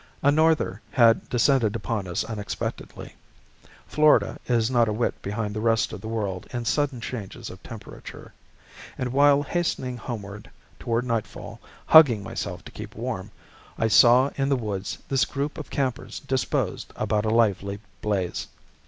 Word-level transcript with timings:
A 0.23 0.31
"norther" 0.31 0.81
had 0.89 1.29
descended 1.29 1.75
upon 1.75 2.07
us 2.07 2.23
unexpectedly 2.23 3.13
(Florida 3.85 4.39
is 4.47 4.71
not 4.71 4.87
a 4.87 4.91
whit 4.93 5.21
behind 5.21 5.53
the 5.53 5.59
rest 5.61 5.93
of 5.93 6.01
the 6.01 6.07
world 6.07 6.47
in 6.51 6.65
sudden 6.65 6.99
changes 7.01 7.51
of 7.51 7.61
temperature), 7.61 8.33
and 8.97 9.13
while 9.13 9.43
hastening 9.43 9.97
homeward, 9.97 10.49
toward 10.79 11.05
nightfall, 11.05 11.59
hugging 11.85 12.23
myself 12.23 12.65
to 12.65 12.71
keep 12.71 12.95
warm, 12.95 13.29
I 13.77 13.89
saw, 13.89 14.31
in 14.37 14.49
the 14.49 14.55
woods, 14.55 14.97
this 15.07 15.23
group 15.23 15.59
of 15.59 15.69
campers 15.69 16.19
disposed 16.21 16.91
about 16.95 17.25
a 17.25 17.29
lively 17.29 17.79
blaze. 18.01 18.47